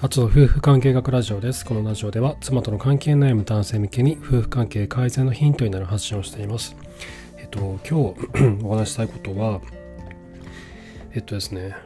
[0.00, 1.62] 初の夫婦関係学ラジオです。
[1.62, 6.74] このラジオでは妻との関係悩む男性向けに夫婦関係改善のヒントになる発信をしています。
[7.36, 9.60] えっと、今日 お話したいことは、
[11.12, 11.76] えっとですね、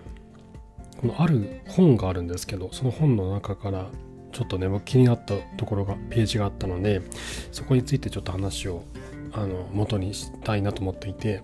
[1.01, 3.91] このある本があるんですけど、その本の中から
[4.31, 7.03] ちょっとね、僕気になったところが、ページがあったので、
[7.51, 8.85] そこについてちょっと話を
[9.33, 11.43] あの元にしたいなと思っていて、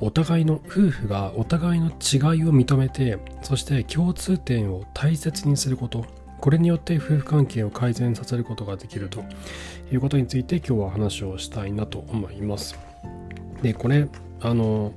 [0.00, 6.04] お互いの夫婦がお互いの違いを認めてそして共通点を大切にすること。
[6.38, 9.24] これによって夫婦関係を改善させることができると。
[9.92, 12.76] いうことについて今日は話をしたいなと思います。
[13.62, 14.08] でこれ
[14.40, 14.92] あの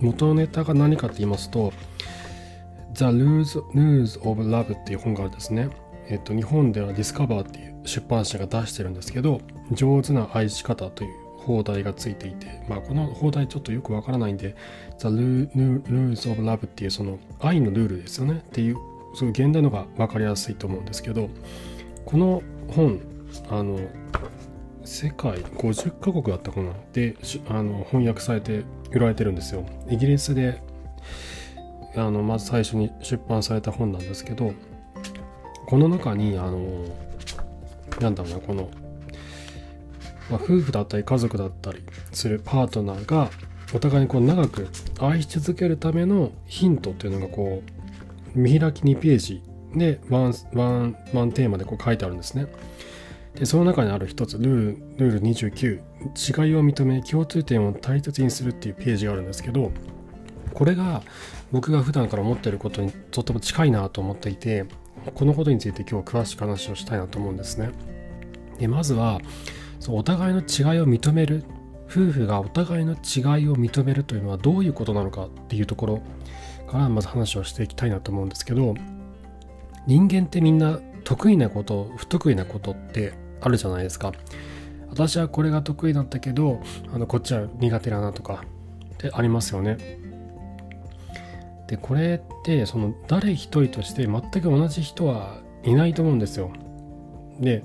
[0.00, 1.72] 元ネタが何かって言いますと
[2.94, 5.70] The News, News of Love っていう本があるんですね。
[6.08, 9.40] えっと日本では Discover っていう出版社が出してるんですけど
[9.72, 14.54] 上手な愛し方という放題がついていて、まあ、この放題ちょっとよくわからないんで、
[14.98, 18.76] The Rules of Love っていうその愛のルールですよねっていう、
[19.14, 21.30] そうい現代のが分かりやすいと思うんですけど、
[22.04, 23.00] この本、
[23.50, 23.78] あの、
[24.84, 26.72] 世界50カ国だったかな？
[26.94, 27.14] で
[27.50, 29.66] あの翻訳されて売られてるんですよ。
[29.90, 30.62] イギリスで
[31.94, 34.54] あのまず最初に出版された本なんですけど
[35.66, 36.86] この中にあの
[38.00, 38.70] なんだろうなこの
[40.30, 43.30] まあ、夫婦だったり家族だったりするパートナーが
[43.74, 44.68] お互いにこう長く
[45.00, 47.62] 愛し続けるためのヒントっていうのがこ
[48.34, 49.42] う見開き2ページ
[49.74, 52.46] でワンワンワンテーマでこう書いてあるんですね。
[53.34, 54.46] でその中にある一つルー
[54.98, 59.70] ルルール29違いを認め共通点を大切にするっていうページがあるんですけど
[60.54, 61.02] これが
[61.52, 64.64] 僕が普段から思っていることにとっても近いなと思っていて
[65.14, 67.70] このことについて今日詳しく話をしたいなと思うんですね。
[68.58, 69.20] でまずは
[69.80, 71.44] そうお互いの違いを認める
[71.86, 76.02] 夫婦がお互いの違いを認めるというのはどういうことなのかっていうところ
[76.70, 78.74] からまず話をしていきたいなと思うんですけど
[79.86, 84.12] 人間ってみんな得意なこと不得意なことってあるじゃないですか。
[84.90, 86.60] 私はこれが得意だったけど
[86.92, 88.44] あのこっちは苦手だなとか
[88.94, 89.78] ってありますよね。
[91.68, 96.50] でこれってその誰一人として全く同じ人はいないと思うんですよ。
[97.38, 97.64] で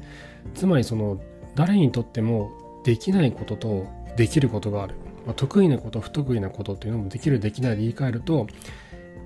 [0.54, 1.20] つまりその
[1.56, 2.52] 誰にとっても
[2.84, 8.48] できないこととできることがある、まあ、得意なこと不得意なことっていうのもできるできないで言い換えると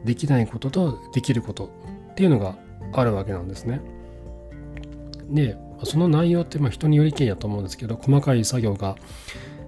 [0.06, 1.70] できないこととできること
[2.12, 2.56] っていうのが
[2.94, 3.82] あるわけなんですね。
[5.30, 8.96] でその内容ってまあ人によりけりだと思うんですけど細かい作業が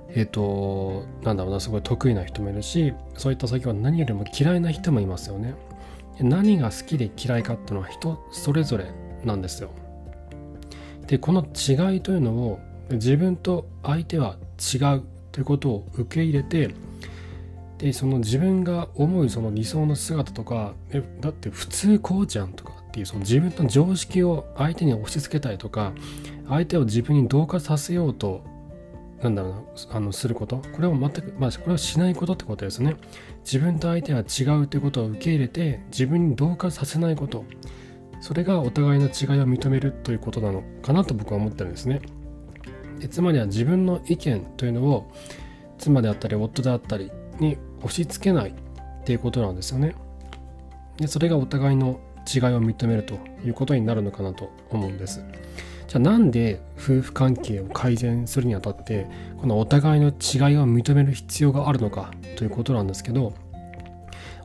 [0.09, 5.53] えっ、ー、となんだろうなすごい得意な人もいるしそういった作業は何よりも嫌いな人もいますよね
[6.21, 8.91] 何が好きで嫌いかっていうのは人それぞれ
[9.23, 9.69] なんですよ
[11.09, 12.59] でこの違いというのを
[12.91, 16.69] 自分と相手は違うということを受け入れて
[17.79, 25.93] でその自分が思うその理想の姿とかえだって普通こうじゃんとかっていうその自分の常識を相手に押し付けたりとか
[26.47, 28.43] 相手を自分に同化させようと
[29.23, 29.51] なんだろう
[29.89, 30.61] なあのすること。
[30.75, 32.95] これを全くまあこれをしないことってことですね。
[33.43, 37.43] 自分と相手は違うということを受け入れて自分に同化させないこと。
[38.21, 42.01] それがお互いの違いを認めるということなのかなと僕は思ってるんですね。
[42.99, 45.11] でつまりは自分の意見というのを
[45.77, 48.53] 妻であったり夫であったりに押し付けないっ
[49.05, 49.95] ていうことなんですよね。
[50.97, 51.99] でそれがお互いの
[52.31, 53.15] 違いを認めると
[53.45, 55.23] いうことになるのかなと思うんです。
[55.87, 63.33] じゃあなんで夫婦関係を改善するにあたってこのお互いの違いを認める必要があるのかということなんですけど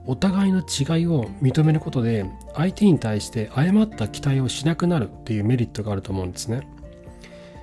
[0.06, 6.68] お互いの違いを認めることで相手に対して誤った期待をしなくなるっていうメリットがあると思うんですね。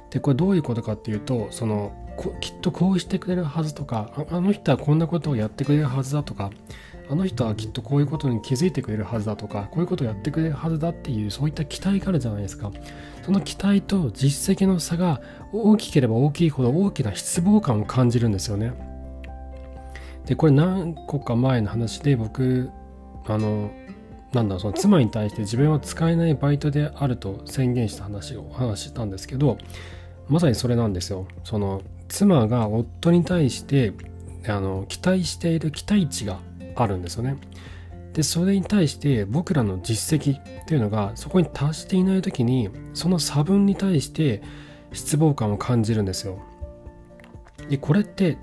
[0.09, 1.94] でこれどういうことかっていうとその
[2.41, 6.52] きっとこうしてくれるはずとかあの人はこんなことをやってくれるはずだとか
[7.09, 12.72] あの人はきっとこういうことに気づいてくれるはずだとかこういうことをやってくれるはずだっていうそういった期待があるじゃないですか
[13.23, 15.22] その期待と実績の差が
[15.52, 18.91] 大きければ大きいほど大きな失望感を感じるんですよね
[20.31, 22.70] でこれ何個か前の話で僕
[23.26, 23.70] あの
[24.32, 29.58] なんだその妻に対して自分は使えないバイトであると宣言した話を話したんですけど
[30.29, 31.28] まさにそれなんですよ。
[31.44, 33.91] その妻が夫に対して
[34.47, 36.40] あの期待している期待値が
[36.78, 37.35] あるんですよね。
[38.14, 44.41] でそれに対して僕らの実績っていうのがそこに達していない時にその差分に対して
[44.94, 46.40] 失望感を感じるんですよ。
[47.70, 48.38] でこれって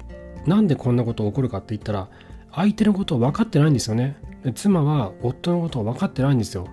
[0.48, 2.08] なんでこんなこと起こるかって言ったら
[2.52, 4.16] 相手のことを分かってないんですよね。
[4.54, 6.66] 妻は夫のことを分かってないんですよ。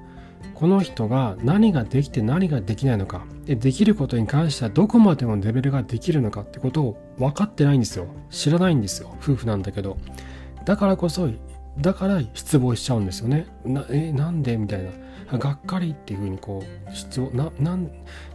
[0.54, 3.26] この人が何ができて何ができないのか。
[3.46, 8.08] でできることに関してはどこまでのレベルができるのかってことを分かってないんですよ。
[8.30, 9.14] 知らないんですよ。
[9.22, 9.98] 夫婦なんだけど。
[10.64, 11.30] だからこそ
[11.78, 13.48] だから失望しちゃうんですよね。
[13.66, 14.92] なえなんでみたいな。
[15.38, 17.78] がっかりっていうふうにこう失望な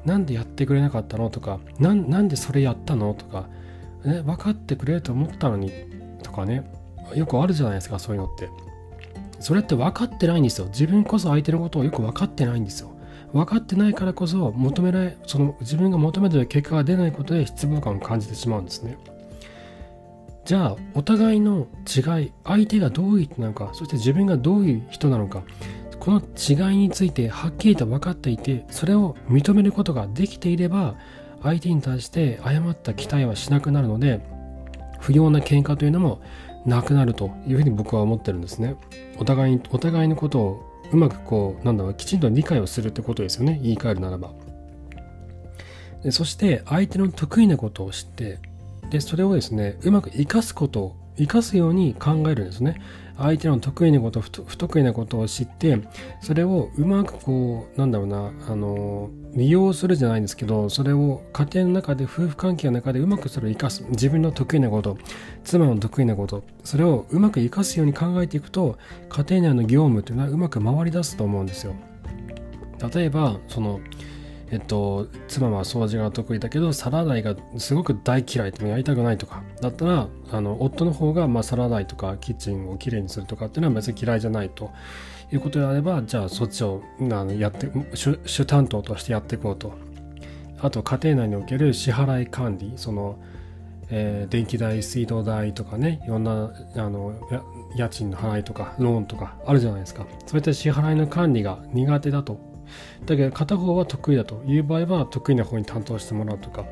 [0.04, 3.48] なんでやってくれなかったのとかななんでそれやったのとか、
[4.04, 5.72] ね、分かってくれると思ったのに
[6.22, 6.70] とかね。
[7.14, 8.48] よくあるじゃないですかそういうのって。
[9.40, 10.66] それって分かってないんですよ。
[10.66, 12.90] 自分こそ相手のことをよく分かってないんですよ。
[13.32, 18.98] 分かってないからこそ求められその自分が求めてる結果が出ないことで失望感を感じてしまうんですね。
[20.44, 25.44] じゃあお互いの違い相手がどういう人なのかそして自分がどういう人なのか
[26.00, 30.96] この違いについてはっきりと分かっていてそれを認めることができていれば
[31.42, 34.20] 相手に対して誤った期待はしなくなるので
[35.00, 36.20] 不要な喧嘩というのも
[36.66, 38.76] なくなるというふうに僕は思ってるんですね。
[39.18, 43.58] お互いにお互いのことをうまくこうなんだろうきちんと理解をするってことですよね。
[43.62, 44.32] 言い換えるならば。
[46.02, 48.38] でそして相手の得意なことを知って
[48.90, 52.80] でそれをですねうまく生かすことを生かすように考えるんですね。
[53.16, 55.78] 相手の得意なこと不得意なことを知って
[56.20, 63.84] それをうまくこうなんだろうなあの利用するじゃないんですけどそれを家庭の中で夫婦関係の中でうまくそれを生かす。
[63.90, 64.98] 自分の得意なこと
[65.44, 68.78] 妻の得意なことそれをうまく生かすように考えていくと
[69.08, 71.74] 家庭内の業務というのはうまく回り出すと思うんですよ。
[72.94, 73.80] 例えばその
[74.52, 84.70] えっと、妻は掃除が得意だけど皿洗いがすごく大嫌いってやりたくないとかだったらあの夫の方がまあ皿洗いとかキッチンをきれいにするとかっていうのは別に嫌いじゃないと
[85.32, 89.90] いうことであればじゃあそっちをあのやって主主担当としてやっていこうと。
[90.62, 93.18] あと家庭内における支払い管理その、
[93.88, 97.14] えー、電気代水道代とかねいろんなあの
[97.74, 100.06] 家賃の払いとかローンとかあるじゃないですか。
[100.26, 102.49] そういった支払いの管理が苦手だと
[103.06, 106.64] だけど片方は得意だという場合は得意な方に担当してもらうとか。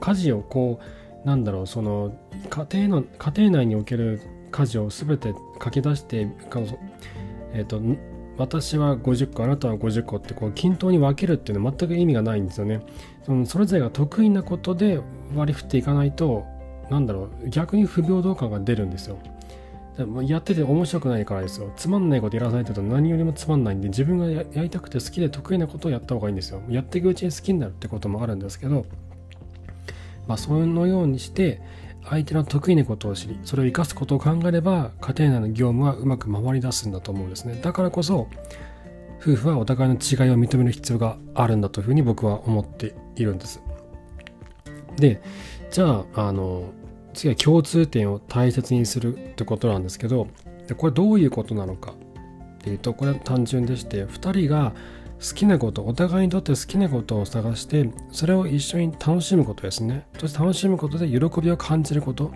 [0.00, 0.80] 家事をこ
[1.24, 2.16] うなんだろうその
[2.48, 4.20] 家庭の家庭内における
[4.50, 6.28] 家事を全て書き出して
[7.52, 7.80] えっ、ー、と
[8.38, 12.80] 私は50個あなたは50個ってこう均等に分けるっていうのは全く意味がないんですよね。
[13.24, 15.00] そのそれぞれが得意なことで
[15.34, 16.44] 割り振っていかないと
[16.90, 19.18] なんだろう逆に不平等感が出るんですよ。
[20.26, 21.70] やってて面白くないからですよ。
[21.76, 26.62] つまんないことやらされてると何よりもつまんないんで、自分がやりたくて好きで得意なことをやった方がいいんですよ。
[26.68, 28.86] やっていくうちに好きになるってこともあるんですけど、
[30.26, 31.60] まあ、そのようにして、
[32.04, 37.60] 相手の得意なことを知り、それを生かすことを考えれば、家庭内の業務はうまく回り出すんだと思うんですね。
[37.62, 38.28] だからこそ、
[39.20, 43.62] 夫婦はお互いの違いを認める必要があるんだというふうに僕は思っているんです。
[44.96, 45.22] で、
[45.70, 46.72] じゃあ、あの、
[47.14, 50.28] 次は共通点を大切にするってことなんですけど
[50.76, 51.94] これどういうことなのかっ
[52.58, 54.72] ていうとこれは単純でして2人が
[55.22, 60.04] 好きなことお互いにとって好きなことを探してそれを一緒に楽しむことですね。
[60.18, 62.32] そして楽しむことで喜びを感じること。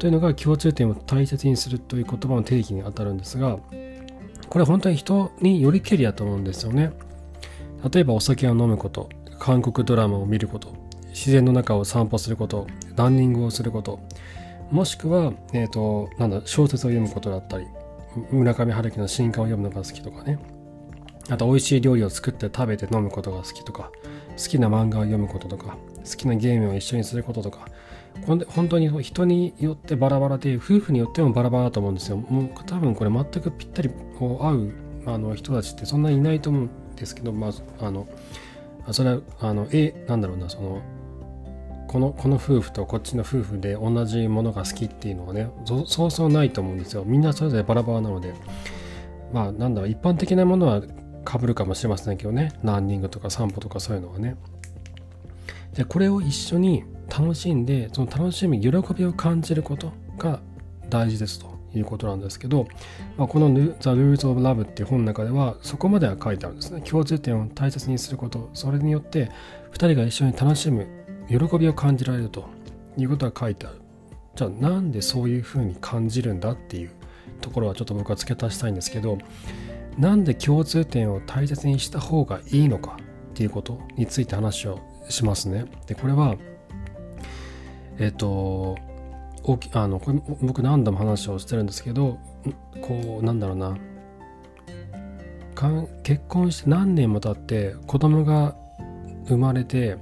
[0.00, 3.60] というのが共通点を大切にするという言葉の定義にあたるんですが
[4.48, 6.92] これ本当に人によりけりやと思うんですよね。
[7.92, 9.08] 例えばお酒を飲むこと
[9.38, 10.81] 韓国ドラマを見ること。
[11.12, 12.66] 自然の中を散歩すること
[12.96, 14.00] ランニングをすること
[14.70, 17.66] もしくは、えーと、なんだ小説を読むことだったり
[18.30, 20.38] 村上春樹の新刊を読むのが好きとかね。
[21.30, 23.92] あと美味しい料理を作って食べて飲むことが好きとか
[24.36, 27.66] 好きな漫画を読むこととか好きなゲームを一緒にすることとか。
[28.26, 32.18] 本当に人によってバラバラで夫婦によってもバラバラだと思うんですよ。
[32.18, 33.90] もう多分これ全くぴったり
[34.20, 34.72] 合う
[35.06, 37.52] あの人たちってそんなにいないと思うんですけどまあ
[37.86, 38.06] あの
[38.90, 40.82] それはあのえなんだろうなその
[41.88, 45.50] このこの夫婦とこっちの夫婦で同じものが好きっていうのはね
[45.86, 47.04] そうそうないと思うんですよ。
[47.04, 48.34] みんなそれぞれバラバラなので。
[49.32, 50.82] まあなんだろう一般的なものは
[51.24, 52.52] かぶるかもしれませんけどね。
[52.62, 54.36] ランニングとか散歩とかそういうのはね。
[55.74, 60.40] でこれを一緒に楽しんでその楽しみ喜びを感じることが
[60.90, 62.66] 大事ですということなんですけど、
[63.16, 66.82] まあ、この The Rules of Love っていう本の中ではそこまでは書いてあるんですね。
[66.82, 68.50] 共通点を大切にすること。
[68.52, 69.30] それによって
[69.72, 70.86] 2人が一緒に楽しむ
[71.28, 72.48] 喜びを感じられると
[72.96, 73.80] いうことが書いてある。
[74.34, 76.90] じゃあなんでそういうふうに感じるんだっていう
[77.40, 79.18] ところはちょっと僕は付け足したいんですけど
[79.98, 82.96] なんで共通点を大切にした方がいいのか
[83.32, 85.66] っていうことについて話をしますね。
[85.86, 86.36] でこれは
[87.98, 88.76] えっ、と
[89.72, 92.18] あのこれ僕何度も話をしてるんですけど
[92.80, 93.76] こうなんだろうな。
[96.02, 98.56] 結婚して何年も経って子供が
[99.26, 99.96] 生まれて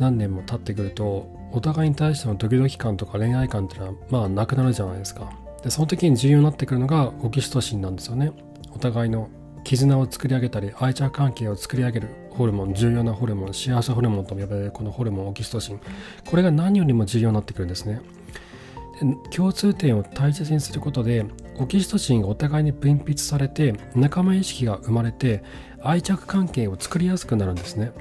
[0.00, 5.30] 何年も経ってくるとお互いに対してのドキドキ感とか恋愛感っていうのはまあなくなるじゃないですか。
[5.62, 8.32] でその時に重要になってくるのがオキシトシンなんですよね。
[8.74, 9.28] お互いの
[9.62, 15.80] 絆を作り上げたり愛着関係を作り上げるホルモン重要なホルモン幸せホルモンとも呼ばれるこのホルモンオキシトシン。
[16.24, 18.00] これが何よりも重要になってくるんですね。
[19.30, 21.26] 共通点を大切にすることで
[21.58, 25.42] オキシトシンがお互いに分泌されて仲間意識が生まれて
[25.82, 27.92] 愛着関係を作りやすくなるんですね。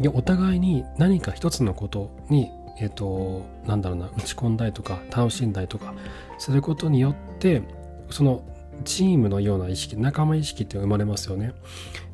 [0.00, 5.94] でお互いに何か一つのことに、えっ、ー、と、なんだろうな、打ち込んだりとか楽しんだりとか
[6.38, 7.62] することによって
[8.10, 8.44] その
[8.84, 11.52] チームのような意識仲間意識って生まれますよね。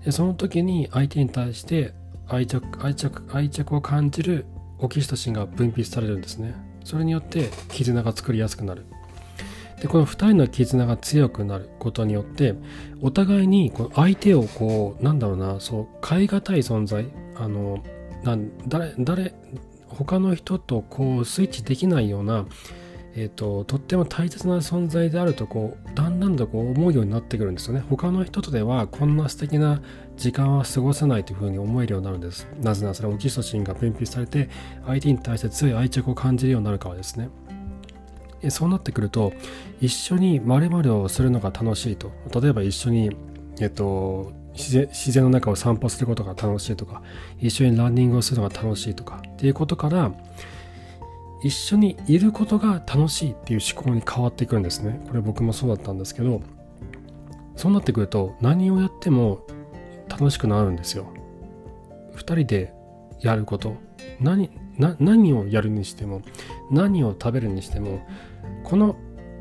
[0.04, 1.94] でその時に相手に対して
[2.28, 4.46] 愛着愛着愛着を感じる
[4.78, 6.54] オキシトシンが分泌されるんですね。
[6.84, 8.84] それによって絆が作りやすくなる。
[9.80, 12.54] で、この2人の絆が強くなることによって、
[13.00, 17.06] お互いにこの相手をこう、なんだろうな、そう、変え難い存在、
[17.40, 17.82] あの、
[18.68, 19.35] 誰、誰、
[19.88, 22.47] 他の人とこう、スイッチできないような、
[23.14, 27.82] えーと、とっても大切な存在であるとこうだんだんとこう思うようになってくるんですよね。
[27.88, 29.82] 他の人とではこんな素敵な
[30.16, 32.47] 時間は過ごせないというふうに思えるようになるんです。
[32.61, 34.49] なぜならそれはオキシトシンが分泌されて
[34.87, 37.30] 相手に対して強い愛着を感じるようになるからですね。
[38.49, 39.32] そうなってくると
[39.80, 42.12] 一緒に〇〇をするのが楽しいと。
[42.40, 43.11] 例えば一緒に
[43.61, 47.02] えっと自然自然の中を散歩することが楽しいとか
[47.38, 50.12] 一緒にランニングをするのが楽しいとかっていうことから
[51.43, 55.00] 一緒にいることが楽しいっていう思考に変わっていくんですね。
[55.09, 56.43] これ僕もそうだったんですけど
[57.57, 59.47] そうなってくると何をやっても
[60.09, 61.07] 楽しくなるんですよ。
[62.14, 62.75] 2人で
[63.21, 63.76] やること。
[64.21, 66.23] 何何をやるにしても
[66.71, 68.07] 何を食べるにしても
[68.64, 68.97] この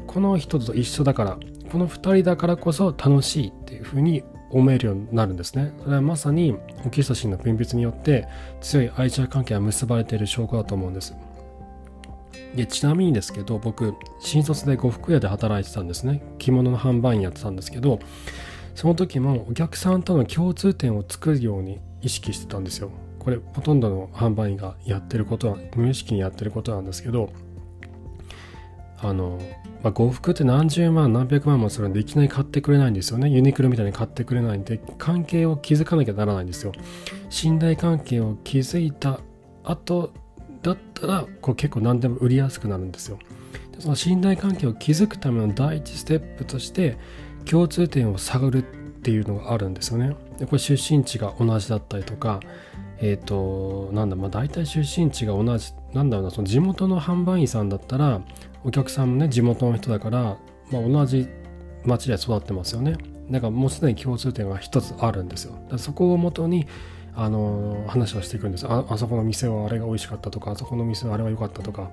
[0.08, 1.38] この人と一緒だから
[1.72, 5.74] この2人だからこそ楽しいっていうふうに思えるようになるんですね。
[5.84, 8.28] それはまさにオキシトシンの分泌によって
[8.62, 11.16] 強い愛着関係が結ばれている証拠だと思うんです。
[12.56, 18.00] でちなみにですけど僕新卒で呉服屋で働いてたんですね着物の販売員やってたんですけど
[18.74, 22.90] その時もお客さんとの共通点を作るように意識してたんですよ
[23.20, 27.30] これほとんどの販売員がやってることは無意識にやってることなんですけど
[29.02, 29.40] あの、
[29.84, 33.30] まあ、呉服って何十万何百万もするんでいきなり買ってくれないんですよね。
[33.30, 36.74] ユニクロみたいに買ってくれないんで関係を築かなきゃならないんですよ。
[37.30, 39.22] 信頼関係を築いた
[39.64, 40.12] 後
[40.62, 43.20] だったらこう結構何でも売りやすくなるんですよ。
[43.72, 46.98] でその信頼関係を築くための第一ステップとして
[47.46, 50.16] 共通点を探るっていうのがあるんですよね。
[50.38, 52.42] でこれ出身地が同じだったりとか
[53.00, 58.22] えっ、ー、となんだまあ大体出身地が同じなんだろうなその地元の販売員さんだったら
[58.64, 60.38] お客さんもね地元の人だから、
[60.72, 61.28] まあ、同じ
[61.86, 62.98] 町で育ってますよね。
[63.32, 65.54] だからもうすでに共通点が一つあるんですよ。
[65.78, 66.68] そこをもとに
[67.22, 68.66] あの話をしていくんです。
[68.68, 71.92] ああそこの店はあれが美味しかったとかあそこの店はあれは良かったとか。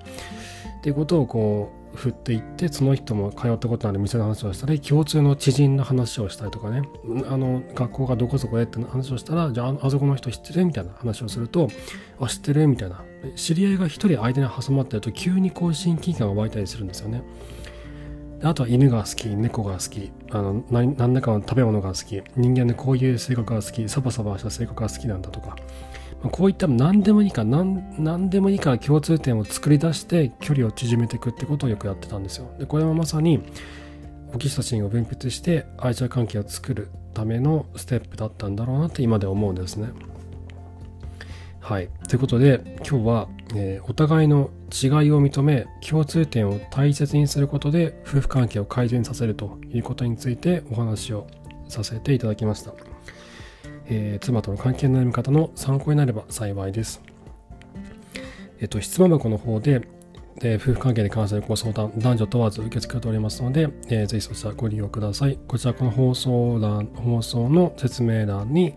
[0.77, 6.83] っていうことをこう振っていってその人も通ったことのある店の話をしたり共通の知人の話をしたりとかね。
[7.29, 11.69] あの学校がどこそこへって話をしたらじゃああそこの人知ってるみたいな話をすると
[12.19, 13.03] あ知ってるみたいな。
[13.35, 17.23] 知り合いが一人相手に挟まってると急にこう親近感が湧いたりするんですよね。
[18.43, 25.57] あとは犬が好き、猫が好き、あの何何らかの食べ物が好き、人間でこういう性格が好き、サバサバした性格が好きなんだとか、
[26.21, 32.51] まあ、こういった何でもいいか何、何でもいいから共通点を作り出して距離を縮めていくってことをよくやってたんですよ。
[32.59, 33.41] で、これはまさに
[34.33, 39.89] オキシトシンを分泌して愛着関係を作るためのステップだったんだろうなって今では思うんですね。
[41.59, 41.89] はい。
[42.07, 51.27] ということで、今日は、えー、お互いの違いを認め、共通点を大切にすることで、夫婦関係を改善させるということについてお話を
[51.67, 52.73] させていただきました。
[53.89, 57.01] えー、妻との関係の悩み方の参考になれば幸いです。
[58.59, 59.87] えっ、と、質問箱の方で、
[60.39, 65.39] で夫婦関係に関するご相談、男女問わず受け付けておりますので、えー、ぜひそちらご利用ください。
[65.47, 68.75] こちら、この放送欄、放送の説明欄に、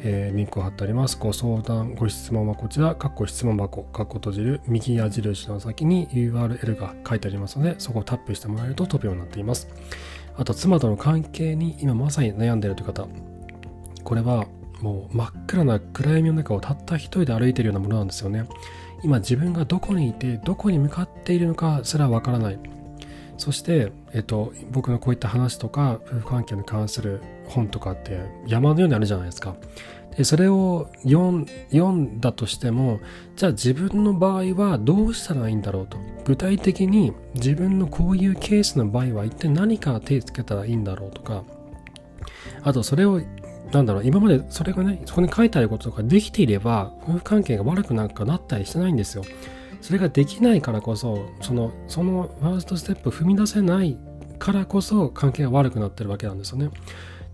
[0.00, 1.18] えー、リンクを貼ってあります。
[1.18, 9.68] ご相談、ご質問はこちら、括弧質問箱、括弧閉じる右矢印の先に URL が書いてありますので、そこをタップしてもらえると飛ぶようになっています。
[10.38, 13.06] あと、妻との関係に今まさに悩んでいるという方、
[14.02, 14.46] これは
[14.80, 18.46] もう真っ暗な暗闇の中をたった一人で歩いているようなものなんですよね。
[19.02, 22.58] 今自分がどこにいて、どこに向かっているのかすらわからない。
[23.38, 29.56] そして、えっと、僕のこういった話とか、夫婦関係に関する本とかって山のようにあるじゃないですか。
[30.16, 33.00] でそれを読んだとしても、
[33.34, 35.96] じゃあ自分の場合はどうしたらいいんだろうと。
[36.24, 41.42] 具体的に自分のこういうケースの場合は一体何から手つけたらいいんだろうとか、
[42.62, 43.20] あとそれを
[43.72, 49.24] なんだろう、今までそれがね、そこに書いてあることとかできていれば、夫婦関係が悪くなんかなったりしてないんですよ。
[49.80, 53.98] それができないからこそ、その、そのファーストステップ踏み出せない
[54.38, 56.70] からこそ関係が悪くなってるわけなんですよね。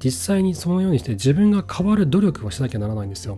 [0.02, 3.36] 実際にそのようにして自分が変わる努力をしなきゃならないんですよ。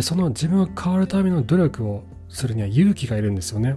[0.00, 3.76] その自分が変わるための努力をするには勇気がいるんですよね。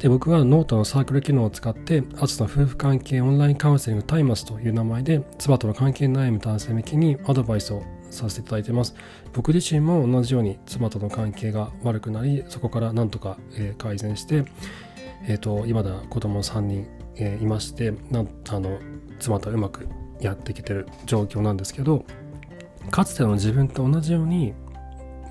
[0.00, 8.94] で、僕はノートのサークル機能を使って、アツの夫婦関係オンラインカウンセリングタイマスという名前で、妻との関係悩む男性向けにアドバイスをさせていただいてます。
[9.34, 14.44] 僕自身も同じように妻との関係が悪くなり、そこからなんとか、えー、改善して、
[15.28, 18.78] えっ、ー、と、今だ子供3人、えー、いまして、なんあの
[19.18, 19.86] 妻とうまく
[20.22, 22.06] やってきてる状況なんですけど、
[22.90, 24.54] かつての自分と同じように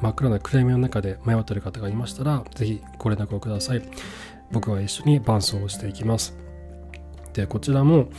[0.01, 3.81] 真っ暗な暗闇の中で迷っている方がいましたら、ぜひご連絡をください。
[4.51, 6.37] 僕は一緒に伴奏をしていきます。
[7.33, 8.09] で、こちらも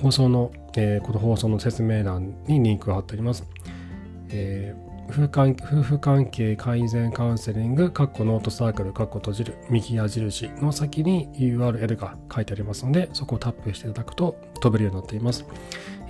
[0.00, 3.44] 放送の、えー、この放送の説明欄にリンクを貼っております。
[4.30, 15.44] えー夫婦関係改善カウンセリング、カッコノートサークル、カッコ閉じる、右矢印の先に URL が書いてありますので、そこをタップしていただくと飛べるようになっています。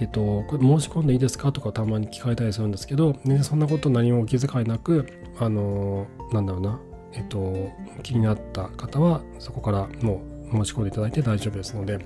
[0.00, 5.06] えっと、これ申し込んでいいですかとかたまに聞かれたりするんですけど、ね、そんなこと何もお気遣いなく、
[5.38, 6.78] あのなんだろうな、
[7.12, 7.70] えっと、
[8.02, 11.98] 気になった方は、そこからもう申し込んでいただいて大丈夫ですので、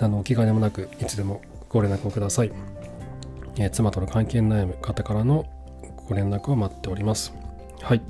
[0.00, 2.52] あの、お気兼ねもなく、いつでもご連絡をください。
[3.56, 5.46] えー、妻との関係悩む方からの
[6.08, 7.32] ご連絡を待っております。
[7.80, 8.02] はい。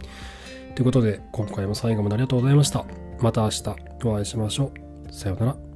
[0.75, 2.85] ということで、今回も最後までありがとうございました。
[3.21, 3.63] また明日
[4.05, 4.73] お会いしましょ
[5.09, 5.13] う。
[5.13, 5.72] さようなら。